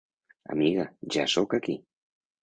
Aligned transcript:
-Amiga, 0.45 0.85
ja 1.15 1.25
sóc 1.33 1.53
aquí! 1.59 1.77